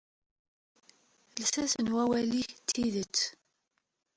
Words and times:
Lsas 1.43 1.73
n 1.83 1.87
wawal-ik, 1.95 2.49
d 2.55 2.65
tidet. 2.71 3.17